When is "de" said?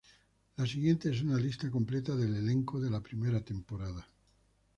2.79-2.89